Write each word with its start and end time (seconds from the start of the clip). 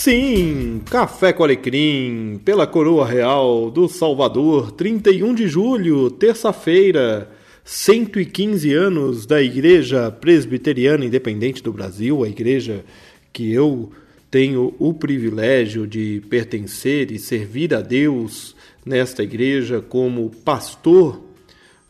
Sim, 0.00 0.80
Café 0.88 1.32
com 1.32 1.42
Alecrim, 1.42 2.40
pela 2.44 2.68
Coroa 2.68 3.04
Real 3.04 3.68
do 3.68 3.88
Salvador, 3.88 4.70
31 4.70 5.34
de 5.34 5.48
julho, 5.48 6.08
terça-feira, 6.08 7.28
115 7.64 8.72
anos 8.72 9.26
da 9.26 9.42
Igreja 9.42 10.08
Presbiteriana 10.12 11.04
Independente 11.04 11.60
do 11.64 11.72
Brasil, 11.72 12.22
a 12.22 12.28
igreja 12.28 12.84
que 13.32 13.52
eu 13.52 13.90
tenho 14.30 14.72
o 14.78 14.94
privilégio 14.94 15.84
de 15.84 16.22
pertencer 16.30 17.10
e 17.10 17.18
servir 17.18 17.74
a 17.74 17.80
Deus 17.80 18.54
nesta 18.86 19.24
igreja 19.24 19.80
como 19.80 20.30
pastor 20.30 21.20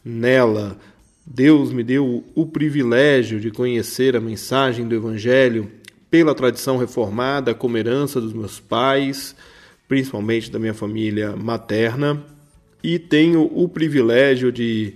nela. 0.03 0.79
Deus 1.27 1.71
me 1.75 1.85
deu 1.85 2.25
o 2.35 2.47
privilégio 2.47 3.39
de 3.39 3.51
conhecer 3.51 4.17
a 4.17 4.21
mensagem 4.21 4.89
do 4.89 4.95
Evangelho 4.95 5.71
pela 6.11 6.35
tradição 6.35 6.79
reformada, 6.79 7.55
como 7.55 7.77
herança 7.77 8.21
dos 8.21 8.33
meus 8.33 8.59
pais, 8.59 9.35
principalmente 9.87 10.51
da 10.51 10.59
minha 10.59 10.75
família 10.75 11.35
materna, 11.37 12.23
e 12.83 12.99
tenho 12.99 13.51
o 13.53 13.69
privilégio 13.69 14.53
de 14.53 14.95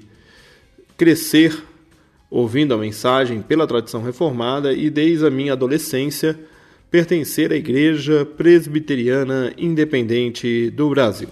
crescer 0.97 1.63
ouvindo 2.31 2.73
a 2.73 2.79
mensagem 2.79 3.43
pela 3.43 3.67
tradição 3.67 4.03
reformada 4.03 4.73
e 4.73 4.89
desde 4.89 5.27
a 5.27 5.31
minha 5.31 5.53
adolescência 5.53 6.39
pertencer 6.91 7.53
à 7.53 7.57
Igreja 7.57 8.25
Presbiteriana 8.25 9.53
Independente 9.59 10.71
do 10.71 10.91
Brasil. 10.91 11.29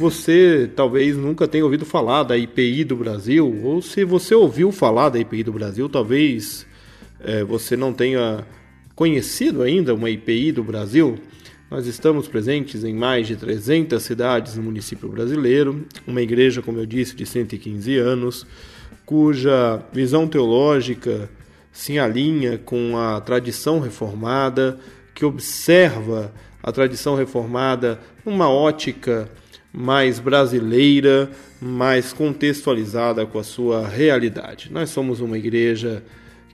Você 0.00 0.70
talvez 0.74 1.14
nunca 1.14 1.46
tenha 1.46 1.62
ouvido 1.62 1.84
falar 1.84 2.22
da 2.22 2.34
IPI 2.34 2.84
do 2.84 2.96
Brasil, 2.96 3.60
ou 3.62 3.82
se 3.82 4.02
você 4.02 4.34
ouviu 4.34 4.72
falar 4.72 5.10
da 5.10 5.18
IPI 5.18 5.44
do 5.44 5.52
Brasil, 5.52 5.90
talvez 5.90 6.66
é, 7.22 7.44
você 7.44 7.76
não 7.76 7.92
tenha 7.92 8.46
conhecido 8.94 9.60
ainda 9.60 9.92
uma 9.94 10.08
IPI 10.08 10.52
do 10.52 10.64
Brasil. 10.64 11.18
Nós 11.70 11.86
estamos 11.86 12.26
presentes 12.26 12.82
em 12.82 12.94
mais 12.94 13.26
de 13.26 13.36
300 13.36 14.02
cidades 14.02 14.56
no 14.56 14.62
município 14.62 15.06
brasileiro, 15.06 15.84
uma 16.06 16.22
igreja, 16.22 16.62
como 16.62 16.78
eu 16.78 16.86
disse, 16.86 17.14
de 17.14 17.26
115 17.26 17.98
anos, 17.98 18.46
cuja 19.04 19.82
visão 19.92 20.26
teológica 20.26 21.28
se 21.70 21.98
alinha 21.98 22.56
com 22.56 22.96
a 22.96 23.20
tradição 23.20 23.80
reformada, 23.80 24.78
que 25.14 25.26
observa 25.26 26.32
a 26.62 26.72
tradição 26.72 27.16
reformada 27.16 28.00
numa 28.24 28.48
ótica 28.48 29.28
mais 29.72 30.18
brasileira, 30.18 31.30
mais 31.60 32.12
contextualizada 32.12 33.24
com 33.26 33.38
a 33.38 33.44
sua 33.44 33.86
realidade. 33.86 34.68
Nós 34.72 34.90
somos 34.90 35.20
uma 35.20 35.38
igreja 35.38 36.02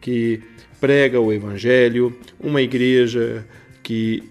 que 0.01 0.41
prega 0.81 1.21
o 1.21 1.33
Evangelho, 1.33 2.17
uma 2.39 2.61
igreja 2.61 3.47
que 3.83 4.23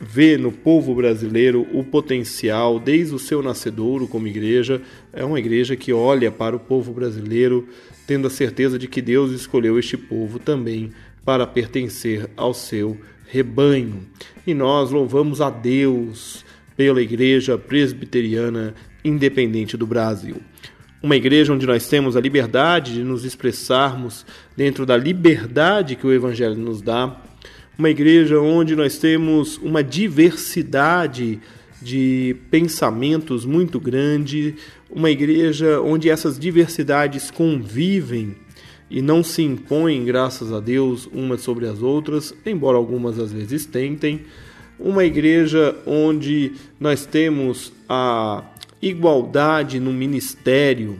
vê 0.00 0.36
no 0.36 0.52
povo 0.52 0.94
brasileiro 0.94 1.66
o 1.72 1.82
potencial 1.82 2.78
desde 2.78 3.14
o 3.14 3.18
seu 3.18 3.42
nascedouro 3.42 4.06
como 4.06 4.26
igreja. 4.26 4.82
É 5.12 5.24
uma 5.24 5.38
igreja 5.38 5.76
que 5.76 5.92
olha 5.92 6.30
para 6.30 6.54
o 6.54 6.60
povo 6.60 6.92
brasileiro 6.92 7.66
tendo 8.06 8.26
a 8.26 8.30
certeza 8.30 8.78
de 8.78 8.86
que 8.86 9.00
Deus 9.00 9.30
escolheu 9.32 9.78
este 9.78 9.96
povo 9.96 10.38
também 10.38 10.90
para 11.24 11.46
pertencer 11.46 12.28
ao 12.36 12.52
seu 12.52 12.98
rebanho. 13.26 14.06
E 14.46 14.52
nós 14.52 14.90
louvamos 14.90 15.40
a 15.40 15.48
Deus 15.48 16.43
pela 16.76 17.00
Igreja 17.00 17.56
Presbiteriana 17.56 18.74
Independente 19.04 19.76
do 19.76 19.86
Brasil. 19.86 20.36
Uma 21.02 21.16
igreja 21.16 21.52
onde 21.52 21.66
nós 21.66 21.86
temos 21.86 22.16
a 22.16 22.20
liberdade 22.20 22.94
de 22.94 23.04
nos 23.04 23.24
expressarmos 23.24 24.24
dentro 24.56 24.86
da 24.86 24.96
liberdade 24.96 25.96
que 25.96 26.06
o 26.06 26.12
Evangelho 26.12 26.56
nos 26.56 26.80
dá. 26.80 27.20
Uma 27.78 27.90
igreja 27.90 28.40
onde 28.40 28.74
nós 28.74 28.96
temos 28.96 29.58
uma 29.58 29.84
diversidade 29.84 31.40
de 31.82 32.36
pensamentos 32.50 33.44
muito 33.44 33.78
grande. 33.78 34.54
Uma 34.88 35.10
igreja 35.10 35.80
onde 35.82 36.08
essas 36.08 36.38
diversidades 36.38 37.30
convivem 37.30 38.36
e 38.90 39.02
não 39.02 39.22
se 39.22 39.42
impõem, 39.42 40.04
graças 40.04 40.52
a 40.52 40.60
Deus, 40.60 41.06
umas 41.12 41.42
sobre 41.42 41.66
as 41.66 41.82
outras, 41.82 42.34
embora 42.46 42.78
algumas 42.78 43.18
às 43.18 43.32
vezes 43.32 43.66
tentem 43.66 44.22
uma 44.78 45.04
igreja 45.04 45.76
onde 45.86 46.52
nós 46.78 47.06
temos 47.06 47.72
a 47.88 48.42
igualdade 48.80 49.80
no 49.80 49.92
ministério, 49.92 50.98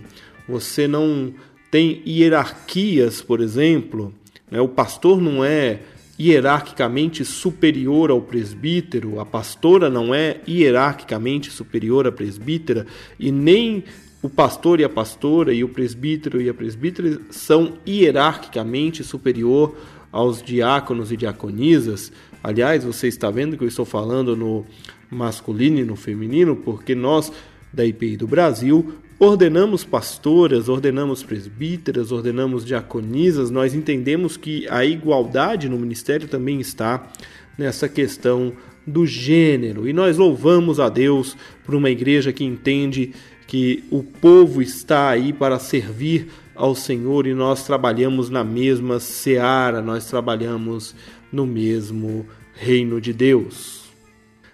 você 0.48 0.86
não 0.86 1.32
tem 1.70 2.02
hierarquias, 2.06 3.20
por 3.20 3.40
exemplo, 3.40 4.14
né? 4.50 4.60
o 4.60 4.68
pastor 4.68 5.20
não 5.20 5.44
é 5.44 5.80
hierarquicamente 6.18 7.24
superior 7.24 8.10
ao 8.10 8.20
presbítero, 8.20 9.18
a 9.18 9.26
pastora 9.26 9.90
não 9.90 10.14
é 10.14 10.40
hierarquicamente 10.48 11.50
superior 11.50 12.06
à 12.06 12.12
presbítera, 12.12 12.86
e 13.18 13.32
nem 13.32 13.84
o 14.22 14.28
pastor 14.28 14.80
e 14.80 14.84
a 14.84 14.88
pastora 14.88 15.52
e 15.52 15.64
o 15.64 15.68
presbítero 15.68 16.40
e 16.40 16.48
a 16.48 16.54
presbítera 16.54 17.20
são 17.30 17.74
hierarquicamente 17.86 19.02
superior 19.04 19.76
aos 20.10 20.42
diáconos 20.42 21.10
e 21.10 21.16
diaconisas. 21.16 22.12
Aliás, 22.44 22.84
você 22.84 23.08
está 23.08 23.30
vendo 23.30 23.56
que 23.56 23.64
eu 23.64 23.68
estou 23.68 23.86
falando 23.86 24.36
no 24.36 24.66
masculino 25.10 25.78
e 25.78 25.84
no 25.84 25.96
feminino, 25.96 26.54
porque 26.54 26.94
nós 26.94 27.32
da 27.72 27.86
IPI 27.86 28.18
do 28.18 28.26
Brasil 28.26 28.96
ordenamos 29.18 29.82
pastoras, 29.82 30.68
ordenamos 30.68 31.22
presbíteras, 31.22 32.12
ordenamos 32.12 32.62
diaconisas, 32.62 33.50
nós 33.50 33.72
entendemos 33.72 34.36
que 34.36 34.68
a 34.68 34.84
igualdade 34.84 35.70
no 35.70 35.78
ministério 35.78 36.28
também 36.28 36.60
está 36.60 37.10
nessa 37.56 37.88
questão 37.88 38.52
do 38.86 39.06
gênero. 39.06 39.88
E 39.88 39.94
nós 39.94 40.18
louvamos 40.18 40.78
a 40.78 40.90
Deus 40.90 41.34
por 41.64 41.74
uma 41.74 41.88
igreja 41.88 42.30
que 42.30 42.44
entende 42.44 43.14
que 43.46 43.84
o 43.90 44.02
povo 44.02 44.60
está 44.60 45.08
aí 45.08 45.32
para 45.32 45.58
servir 45.58 46.28
ao 46.54 46.74
Senhor 46.74 47.26
e 47.26 47.32
nós 47.32 47.64
trabalhamos 47.64 48.28
na 48.28 48.44
mesma 48.44 49.00
seara, 49.00 49.80
nós 49.80 50.06
trabalhamos 50.06 50.94
no 51.34 51.46
mesmo 51.46 52.24
reino 52.54 53.00
de 53.00 53.12
Deus. 53.12 53.82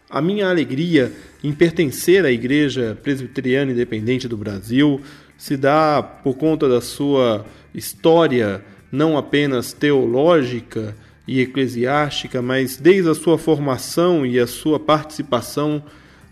A 0.09 0.21
minha 0.21 0.49
alegria 0.49 1.13
em 1.45 1.53
pertencer 1.53 2.25
à 2.25 2.33
Igreja 2.33 2.99
Presbiteriana 3.03 3.71
Independente 3.71 4.27
do 4.27 4.37
Brasil 4.37 5.01
se 5.37 5.57
dá 5.57 6.03
por 6.03 6.37
conta 6.37 6.69
da 6.69 6.81
sua 6.81 7.45
história, 7.75 8.65
não 8.91 9.17
apenas 9.17 9.73
teológica 9.73 10.97
e 11.29 11.41
eclesiástica, 11.41 12.43
mas 12.43 12.77
desde 12.77 13.09
a 13.11 13.15
sua 13.15 13.39
formação 13.39 14.27
e 14.27 14.39
a 14.39 14.47
sua 14.47 14.81
participação 14.81 15.83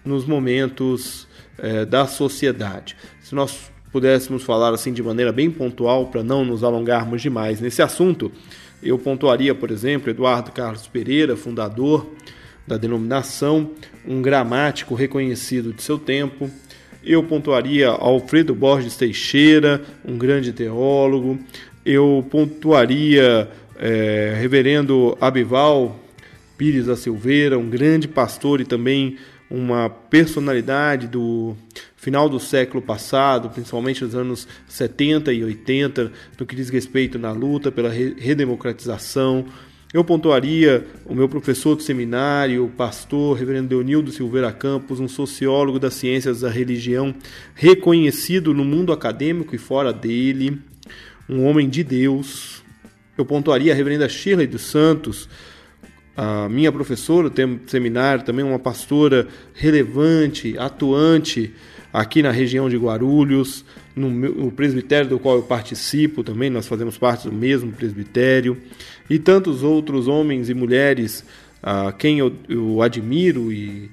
nos 0.04 0.25
momentos 0.25 1.28
eh, 1.58 1.84
da 1.84 2.06
sociedade. 2.06 2.97
Se 3.20 3.34
nós 3.34 3.70
pudéssemos 3.92 4.42
falar 4.42 4.75
assim 4.75 4.92
de 4.92 5.03
maneira 5.03 5.32
bem 5.32 5.50
pontual, 5.50 6.06
para 6.06 6.22
não 6.22 6.44
nos 6.44 6.64
alongarmos 6.64 7.22
demais 7.22 7.60
nesse 7.60 7.81
assunto, 7.81 8.32
eu 8.83 8.99
pontuaria, 8.99 9.55
por 9.55 9.71
exemplo, 9.71 10.11
Eduardo 10.11 10.53
Carlos 10.53 10.87
Pereira, 10.87 11.37
fundador 11.37 12.06
da 12.66 12.77
denominação, 12.77 13.71
um 14.06 14.21
gramático 14.21 14.94
reconhecido 14.94 15.72
de 15.72 15.83
seu 15.83 15.99
tempo. 15.99 16.50
Eu 17.03 17.22
pontuaria 17.22 17.88
Alfredo 17.88 18.55
Borges 18.55 18.97
Teixeira, 18.97 19.83
um 20.05 20.19
grande 20.19 20.53
teólogo. 20.53 21.38
Eu 21.84 22.25
pontuaria 22.31 23.49
é, 23.78 24.37
Reverendo 24.38 25.17
Abival 25.21 25.99
Pires 26.56 26.87
da 26.87 26.97
Silveira, 26.97 27.59
um 27.59 27.71
grande 27.71 28.06
pastor 28.06 28.61
e 28.61 28.65
também 28.65 29.17
uma 29.50 29.88
personalidade 29.88 31.06
do 31.06 31.56
final 32.08 32.26
do 32.26 32.40
século 32.40 32.81
passado, 32.81 33.50
principalmente 33.50 34.02
nos 34.02 34.14
anos 34.14 34.49
70 34.66 35.31
e 35.31 35.44
80, 35.44 36.10
no 36.40 36.46
que 36.46 36.56
diz 36.56 36.70
respeito 36.70 37.19
na 37.19 37.32
luta 37.32 37.70
pela 37.70 37.90
redemocratização. 37.90 39.44
Eu 39.93 40.02
pontuaria 40.02 40.87
o 41.05 41.14
meu 41.14 41.28
professor 41.28 41.75
do 41.75 41.82
seminário, 41.82 42.64
o 42.64 42.70
pastor 42.70 43.37
Reverendo 43.37 43.69
Deonildo 43.69 44.10
Silveira 44.10 44.50
Campos, 44.50 45.00
um 45.00 45.06
sociólogo 45.06 45.78
das 45.78 45.93
ciências 45.93 46.40
da 46.40 46.49
religião, 46.49 47.14
reconhecido 47.55 48.54
no 48.54 48.64
mundo 48.64 48.90
acadêmico 48.90 49.54
e 49.54 49.58
fora 49.58 49.93
dele, 49.93 50.58
um 51.28 51.44
homem 51.44 51.69
de 51.69 51.84
Deus. 51.84 52.62
Eu 53.19 53.26
pontuaria 53.26 53.75
a 53.75 53.76
Reverenda 53.76 54.08
Shirley 54.08 54.46
dos 54.46 54.62
Santos, 54.62 55.28
a 56.16 56.49
minha 56.49 56.72
professora 56.72 57.28
do 57.28 57.61
seminário, 57.66 58.25
também 58.25 58.46
uma 58.46 58.58
pastora 58.58 59.28
relevante, 59.52 60.56
atuante 60.56 61.52
aqui 61.93 62.23
na 62.23 62.31
região 62.31 62.69
de 62.69 62.76
Guarulhos, 62.76 63.64
no, 63.96 64.11
no, 64.11 64.52
presbitério 64.52 65.08
do 65.08 65.19
qual 65.19 65.37
eu 65.37 65.43
participo 65.43 66.23
também, 66.23 66.50
nós 66.50 66.67
fazemos 66.67 66.99
parte 66.99 67.29
do 67.29 67.35
mesmo 67.35 67.73
presbitério, 67.73 68.56
e 69.08 69.19
tantos 69.19 69.62
outros 69.62 70.06
homens 70.06 70.49
e 70.49 70.55
mulheres 70.55 71.25
a 71.62 71.93
quem 71.93 72.19
eu, 72.19 72.32
eu 72.49 72.82
admiro 72.82 73.52
e 73.52 73.90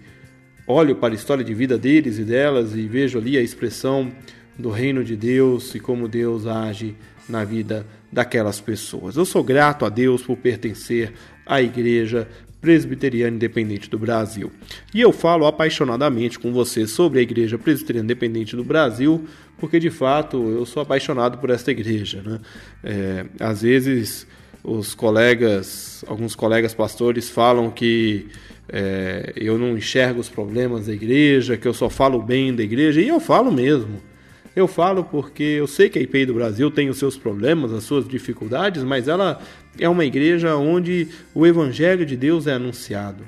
olho 0.68 0.96
para 0.96 1.14
a 1.14 1.16
história 1.16 1.44
de 1.44 1.54
vida 1.54 1.78
deles 1.78 2.18
e 2.18 2.24
delas 2.24 2.76
e 2.76 2.88
vejo 2.88 3.18
ali 3.18 3.38
a 3.38 3.42
expressão 3.42 4.12
do 4.58 4.70
reino 4.70 5.04
de 5.04 5.16
Deus 5.16 5.74
e 5.76 5.80
como 5.80 6.08
Deus 6.08 6.48
age 6.48 6.96
na 7.28 7.44
vida 7.44 7.86
daquelas 8.12 8.60
pessoas. 8.60 9.16
Eu 9.16 9.26
sou 9.26 9.44
grato 9.44 9.86
a 9.86 9.90
Deus 9.90 10.22
por 10.22 10.38
pertencer 10.38 11.14
à 11.46 11.62
Igreja 11.62 12.28
Presbiteriana 12.66 13.36
Independente 13.36 13.88
do 13.88 14.00
Brasil. 14.00 14.52
E 14.92 15.00
eu 15.00 15.12
falo 15.12 15.46
apaixonadamente 15.46 16.40
com 16.40 16.52
você 16.52 16.88
sobre 16.88 17.20
a 17.20 17.22
Igreja 17.22 17.60
Presbiteriana 17.60 18.06
Independente 18.06 18.56
do 18.56 18.64
Brasil, 18.64 19.24
porque 19.60 19.80
de 19.80 19.92
fato 19.92 20.38
eu 20.50 20.66
sou 20.66 20.82
apaixonado 20.82 21.38
por 21.38 21.52
esta 21.52 21.70
igreja. 21.70 22.24
Né? 22.26 22.40
É, 22.84 23.26
às 23.40 23.62
vezes 23.62 24.26
os 24.64 24.96
colegas, 24.96 26.04
alguns 26.08 26.34
colegas 26.34 26.74
pastores 26.74 27.30
falam 27.30 27.70
que 27.70 28.26
é, 28.68 29.32
eu 29.36 29.60
não 29.60 29.78
enxergo 29.78 30.20
os 30.20 30.28
problemas 30.28 30.88
da 30.88 30.94
igreja, 30.94 31.58
que 31.58 31.68
eu 31.68 31.74
só 31.74 31.88
falo 31.88 32.20
bem 32.20 32.52
da 32.52 32.64
igreja, 32.64 33.00
e 33.00 33.08
eu 33.08 33.20
falo 33.20 33.52
mesmo. 33.52 34.02
Eu 34.56 34.68
falo 34.68 35.04
porque 35.04 35.44
eu 35.44 35.68
sei 35.68 35.90
que 35.90 36.00
a 36.00 36.02
IPI 36.02 36.28
do 36.28 36.34
Brasil 36.34 36.72
tem 36.72 36.90
os 36.90 36.98
seus 36.98 37.18
problemas, 37.18 37.74
as 37.74 37.84
suas 37.84 38.08
dificuldades, 38.08 38.84
mas 38.84 39.08
ela 39.10 39.42
é 39.78 39.90
uma 39.90 40.06
igreja 40.06 40.56
onde 40.56 41.10
o 41.34 41.46
Evangelho 41.46 42.06
de 42.06 42.16
Deus 42.16 42.48
é 42.48 42.54
anunciado. 42.54 43.26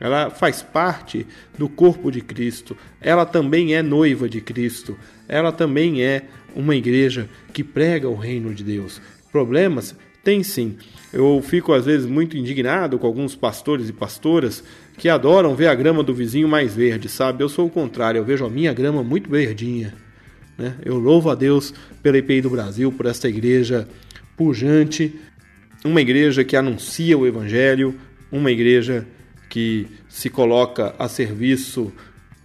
Ela 0.00 0.30
faz 0.30 0.62
parte 0.62 1.26
do 1.58 1.68
corpo 1.68 2.10
de 2.10 2.22
Cristo. 2.22 2.76
Ela 3.00 3.26
também 3.26 3.74
é 3.74 3.82
noiva 3.82 4.28
de 4.28 4.40
Cristo. 4.40 4.96
Ela 5.28 5.52
também 5.52 6.02
é 6.02 6.22
uma 6.56 6.74
igreja 6.74 7.28
que 7.52 7.62
prega 7.62 8.08
o 8.08 8.16
reino 8.16 8.54
de 8.54 8.64
Deus. 8.64 9.00
Problemas? 9.30 9.94
Tem 10.24 10.42
sim. 10.42 10.76
Eu 11.12 11.40
fico 11.42 11.72
às 11.72 11.84
vezes 11.84 12.06
muito 12.06 12.36
indignado 12.36 12.98
com 12.98 13.06
alguns 13.06 13.36
pastores 13.36 13.90
e 13.90 13.92
pastoras 13.92 14.64
que 14.96 15.08
adoram 15.08 15.54
ver 15.54 15.66
a 15.66 15.74
grama 15.74 16.02
do 16.02 16.14
vizinho 16.14 16.48
mais 16.48 16.74
verde, 16.74 17.08
sabe? 17.08 17.44
Eu 17.44 17.48
sou 17.48 17.66
o 17.66 17.70
contrário, 17.70 18.18
eu 18.18 18.24
vejo 18.24 18.44
a 18.44 18.50
minha 18.50 18.72
grama 18.72 19.04
muito 19.04 19.28
verdinha. 19.28 19.94
Né? 20.62 20.76
Eu 20.84 20.96
louvo 20.96 21.28
a 21.28 21.34
Deus 21.34 21.74
pela 22.04 22.16
IPI 22.16 22.42
do 22.42 22.50
Brasil, 22.50 22.92
por 22.92 23.06
esta 23.06 23.28
igreja 23.28 23.88
pujante, 24.36 25.12
uma 25.84 26.00
igreja 26.00 26.44
que 26.44 26.54
anuncia 26.54 27.18
o 27.18 27.26
Evangelho, 27.26 27.98
uma 28.30 28.48
igreja 28.48 29.04
que 29.48 29.88
se 30.08 30.30
coloca 30.30 30.94
a 31.00 31.08
serviço 31.08 31.92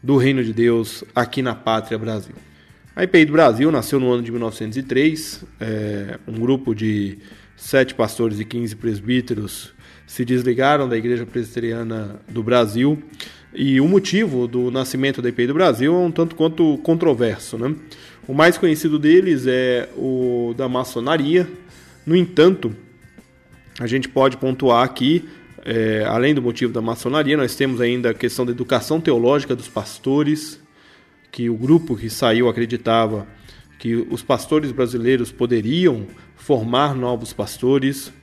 do 0.02 0.18
reino 0.18 0.44
de 0.44 0.52
Deus 0.52 1.04
aqui 1.14 1.44
na 1.44 1.54
pátria 1.54 1.96
Brasil. 1.96 2.34
A 2.96 3.04
IPI 3.04 3.25
do 3.25 3.34
Brasil 3.34 3.72
nasceu 3.72 4.00
no 4.00 4.12
ano 4.12 4.24
de 4.24 4.31
1903, 4.31 5.46
é, 5.60 6.18
um 6.28 6.40
grupo 6.40 6.74
de 6.74 7.19
sete 7.56 7.94
pastores 7.94 8.40
e 8.40 8.46
15 8.46 8.75
presbíteros 8.78 9.75
se 10.08 10.25
desligaram 10.25 10.90
da 10.90 10.98
Igreja 10.98 11.24
Presbiteriana 11.24 12.19
do 12.28 12.42
Brasil 12.42 12.98
e 13.59 13.81
o 13.81 13.88
motivo 13.88 14.48
do 14.48 14.69
nascimento 14.69 15.19
da 15.19 15.30
IPI 15.30 15.48
do 15.48 15.56
Brasil 15.56 15.92
é 15.92 15.98
um 15.98 16.12
tanto 16.12 16.36
quanto 16.36 16.77
controverso. 16.83 17.57
Né? 17.57 17.74
O 18.27 18.33
mais 18.33 18.56
conhecido 18.56 19.00
deles 19.00 19.48
é 19.48 19.89
o 19.98 20.54
da 20.56 20.69
maçonaria. 20.69 21.50
No 22.06 22.15
entanto, 22.15 22.75
a 23.80 23.88
gente 23.88 24.07
pode 24.07 24.38
pontuar 24.38 24.86
aqui, 24.86 25.27
é, 25.65 26.06
além 26.07 26.36
do 26.36 26.42
motivo 26.42 26.71
da 26.71 26.81
maçonaria, 26.83 27.36
nós 27.36 27.56
temos 27.56 27.81
ainda 27.81 28.12
a 28.12 28.13
questão 28.13 28.45
da 28.45 28.51
educação 28.51 29.01
teológica 29.01 29.56
dos 29.56 29.68
pastores, 29.68 30.62
que 31.31 31.50
o 31.50 31.56
grupo 31.56 31.98
que 31.98 32.12
saiu 32.12 32.48
acreditava 32.48 33.25
que 33.80 33.95
os 33.95 34.21
pastores 34.21 34.71
brasileiros 34.71 35.31
poderiam 35.31 36.06
formar 36.36 36.94
novos 36.94 37.33
pastores, 37.33 38.13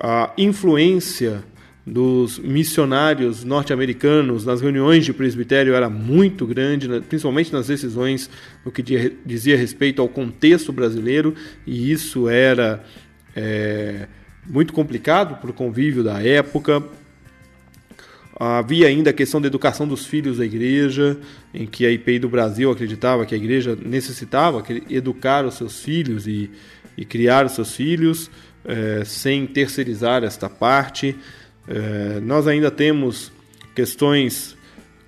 a 0.00 0.32
influência 0.36 1.44
dos 1.88 2.38
missionários 2.38 3.44
norte-americanos 3.44 4.44
nas 4.44 4.60
reuniões 4.60 5.04
de 5.04 5.12
presbitério 5.12 5.74
era 5.74 5.88
muito 5.88 6.46
grande, 6.46 6.88
principalmente 7.08 7.52
nas 7.52 7.66
decisões 7.66 8.28
no 8.64 8.70
que 8.70 8.82
dizia 9.24 9.56
respeito 9.56 10.02
ao 10.02 10.08
contexto 10.08 10.72
brasileiro, 10.72 11.34
e 11.66 11.90
isso 11.90 12.28
era 12.28 12.84
é, 13.34 14.06
muito 14.46 14.72
complicado 14.72 15.40
para 15.40 15.50
o 15.50 15.54
convívio 15.54 16.04
da 16.04 16.22
época. 16.22 16.82
Havia 18.38 18.86
ainda 18.86 19.10
a 19.10 19.12
questão 19.12 19.40
da 19.40 19.48
educação 19.48 19.88
dos 19.88 20.06
filhos 20.06 20.38
da 20.38 20.44
igreja, 20.44 21.18
em 21.52 21.66
que 21.66 21.86
a 21.86 21.90
IPI 21.90 22.20
do 22.20 22.28
Brasil 22.28 22.70
acreditava 22.70 23.26
que 23.26 23.34
a 23.34 23.38
igreja 23.38 23.76
necessitava 23.76 24.62
educar 24.88 25.44
os 25.44 25.54
seus 25.54 25.82
filhos 25.82 26.26
e, 26.26 26.50
e 26.96 27.04
criar 27.04 27.46
os 27.46 27.52
seus 27.52 27.74
filhos, 27.74 28.30
é, 28.64 29.02
sem 29.04 29.46
terceirizar 29.46 30.22
esta 30.22 30.48
parte. 30.48 31.16
É, 31.68 32.20
nós 32.20 32.46
ainda 32.46 32.70
temos 32.70 33.30
questões 33.74 34.56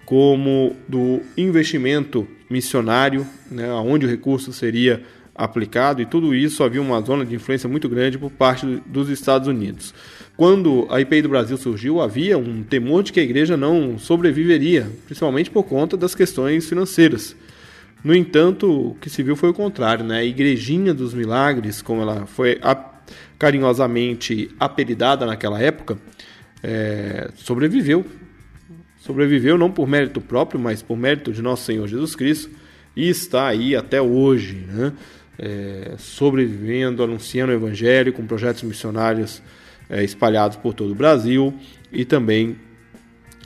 como 0.04 0.76
do 0.88 1.20
investimento 1.36 2.26
missionário, 2.48 3.26
né, 3.50 3.72
onde 3.72 4.06
o 4.06 4.08
recurso 4.08 4.52
seria 4.52 5.02
aplicado, 5.34 6.02
e 6.02 6.06
tudo 6.06 6.34
isso 6.34 6.62
havia 6.62 6.82
uma 6.82 7.00
zona 7.00 7.24
de 7.24 7.34
influência 7.34 7.68
muito 7.68 7.88
grande 7.88 8.18
por 8.18 8.30
parte 8.30 8.66
dos 8.86 9.08
Estados 9.08 9.48
Unidos. 9.48 9.94
Quando 10.36 10.86
a 10.90 11.00
IPI 11.00 11.22
do 11.22 11.28
Brasil 11.28 11.56
surgiu, 11.56 12.00
havia 12.00 12.36
um 12.36 12.62
temor 12.62 13.02
de 13.02 13.12
que 13.12 13.20
a 13.20 13.22
igreja 13.22 13.56
não 13.56 13.98
sobreviveria, 13.98 14.90
principalmente 15.06 15.50
por 15.50 15.62
conta 15.64 15.96
das 15.96 16.14
questões 16.14 16.68
financeiras. 16.68 17.36
No 18.02 18.14
entanto, 18.14 18.90
o 18.90 18.94
que 18.94 19.10
se 19.10 19.22
viu 19.22 19.36
foi 19.36 19.50
o 19.50 19.54
contrário, 19.54 20.04
né? 20.04 20.18
A 20.18 20.24
Igrejinha 20.24 20.94
dos 20.94 21.12
Milagres, 21.12 21.82
como 21.82 22.02
ela 22.02 22.26
foi 22.26 22.58
carinhosamente 23.38 24.50
apelidada 24.58 25.26
naquela 25.26 25.60
época, 25.60 25.98
é, 26.62 27.30
sobreviveu. 27.36 28.04
Sobreviveu 28.98 29.56
não 29.56 29.70
por 29.70 29.88
mérito 29.88 30.20
próprio, 30.20 30.60
mas 30.60 30.82
por 30.82 30.96
mérito 30.96 31.32
de 31.32 31.40
nosso 31.40 31.64
Senhor 31.64 31.86
Jesus 31.86 32.14
Cristo 32.14 32.50
e 32.94 33.08
está 33.08 33.46
aí 33.46 33.74
até 33.74 34.00
hoje, 34.00 34.56
né? 34.68 34.92
É, 35.38 35.94
sobrevivendo, 35.96 37.02
anunciando 37.02 37.50
o 37.50 37.54
Evangelho 37.54 38.12
com 38.12 38.26
projetos 38.26 38.62
missionários 38.62 39.42
é, 39.88 40.04
espalhados 40.04 40.58
por 40.58 40.74
todo 40.74 40.90
o 40.90 40.94
Brasil 40.94 41.54
e 41.90 42.04
também 42.04 42.56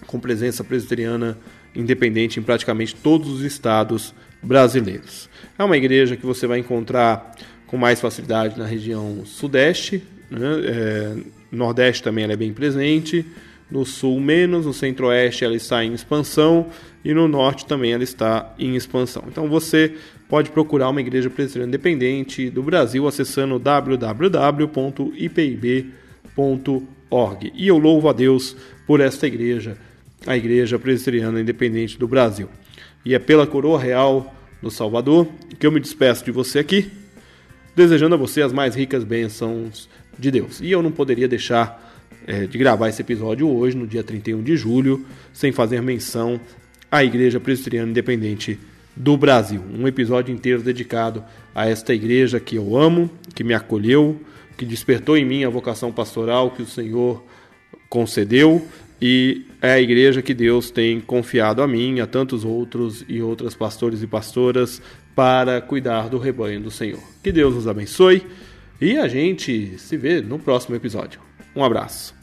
com 0.06 0.18
presença 0.18 0.64
presbiteriana 0.64 1.38
independente 1.74 2.40
em 2.40 2.42
praticamente 2.42 2.94
todos 2.94 3.28
os 3.28 3.42
estados 3.42 4.14
brasileiros. 4.42 5.28
É 5.58 5.64
uma 5.64 5.76
igreja 5.76 6.16
que 6.16 6.26
você 6.26 6.46
vai 6.46 6.58
encontrar 6.58 7.32
com 7.66 7.76
mais 7.76 8.00
facilidade 8.00 8.58
na 8.58 8.66
região 8.66 9.24
sudeste, 9.24 10.02
né? 10.30 10.48
é, 10.64 11.16
Nordeste 11.50 12.02
também 12.02 12.24
ela 12.24 12.32
é 12.32 12.36
bem 12.36 12.52
presente, 12.52 13.24
no 13.70 13.84
Sul 13.84 14.20
menos, 14.20 14.66
no 14.66 14.72
Centro-Oeste 14.72 15.44
ela 15.44 15.56
está 15.56 15.84
em 15.84 15.92
expansão 15.94 16.68
e 17.04 17.12
no 17.14 17.26
Norte 17.26 17.66
também 17.66 17.92
ela 17.92 18.04
está 18.04 18.54
em 18.58 18.76
expansão. 18.76 19.24
Então 19.28 19.48
você 19.48 19.94
pode 20.28 20.50
procurar 20.50 20.90
uma 20.90 21.00
igreja 21.00 21.30
presbiteriana 21.30 21.68
independente 21.68 22.50
do 22.50 22.62
Brasil 22.62 23.06
acessando 23.06 23.58
www.ipib.org. 23.58 24.32
E 27.54 27.68
eu 27.68 27.78
louvo 27.78 28.08
a 28.08 28.12
Deus 28.12 28.56
por 28.86 29.00
esta 29.00 29.26
igreja, 29.26 29.76
a 30.26 30.36
Igreja 30.36 30.78
Presbiteriana 30.78 31.40
Independente 31.40 31.98
do 31.98 32.06
Brasil. 32.06 32.48
E 33.04 33.14
é 33.14 33.18
pela 33.18 33.46
coroa 33.46 33.78
real 33.78 34.34
do 34.62 34.70
Salvador 34.70 35.28
que 35.58 35.66
eu 35.66 35.72
me 35.72 35.80
despeço 35.80 36.24
de 36.24 36.30
você 36.30 36.58
aqui, 36.58 36.90
desejando 37.76 38.14
a 38.14 38.18
você 38.18 38.40
as 38.40 38.52
mais 38.52 38.74
ricas 38.74 39.04
bênçãos 39.04 39.88
de 40.18 40.30
Deus. 40.30 40.60
E 40.60 40.70
eu 40.70 40.82
não 40.82 40.90
poderia 40.90 41.28
deixar 41.28 41.94
é, 42.26 42.46
de 42.46 42.56
gravar 42.58 42.88
esse 42.88 43.02
episódio 43.02 43.48
hoje, 43.48 43.76
no 43.76 43.86
dia 43.86 44.02
31 44.02 44.42
de 44.42 44.56
julho, 44.56 45.04
sem 45.32 45.52
fazer 45.52 45.80
menção 45.82 46.40
à 46.90 47.04
Igreja 47.04 47.40
Presbiteriana 47.40 47.90
Independente 47.90 48.58
do 48.96 49.16
Brasil. 49.16 49.62
Um 49.76 49.86
episódio 49.86 50.34
inteiro 50.34 50.62
dedicado 50.62 51.24
a 51.54 51.68
esta 51.68 51.92
igreja 51.92 52.38
que 52.38 52.56
eu 52.56 52.76
amo, 52.76 53.10
que 53.34 53.44
me 53.44 53.54
acolheu, 53.54 54.20
que 54.56 54.64
despertou 54.64 55.16
em 55.16 55.24
mim 55.24 55.44
a 55.44 55.48
vocação 55.48 55.90
pastoral 55.90 56.50
que 56.50 56.62
o 56.62 56.66
Senhor 56.66 57.24
concedeu 57.88 58.66
e 59.00 59.44
é 59.60 59.72
a 59.72 59.80
igreja 59.80 60.22
que 60.22 60.32
Deus 60.32 60.70
tem 60.70 61.00
confiado 61.00 61.60
a 61.60 61.66
mim, 61.66 62.00
a 62.00 62.06
tantos 62.06 62.44
outros 62.44 63.04
e 63.08 63.20
outras 63.20 63.54
pastores 63.54 64.02
e 64.02 64.06
pastoras 64.06 64.80
para 65.14 65.60
cuidar 65.60 66.08
do 66.08 66.18
rebanho 66.18 66.60
do 66.60 66.70
Senhor. 66.70 67.00
Que 67.22 67.32
Deus 67.32 67.54
nos 67.54 67.68
abençoe 67.68 68.24
e 68.80 68.98
a 68.98 69.08
gente 69.08 69.78
se 69.78 69.96
vê 69.96 70.20
no 70.20 70.38
próximo 70.38 70.74
episódio. 70.74 71.20
Um 71.54 71.64
abraço. 71.64 72.14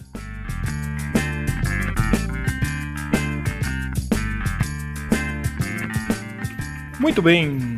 Muito 6.99 7.21
bem, 7.21 7.77